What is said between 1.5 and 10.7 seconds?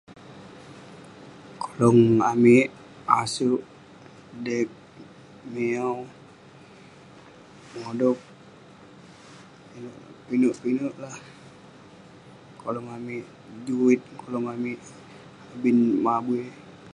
Kolong amik; asouk, deg, miaw, modog. Inouk, pinek